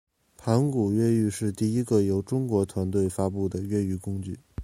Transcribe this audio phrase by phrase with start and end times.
[0.35, 4.39] 盘古越狱是第一个由中国团队发布的越狱工具。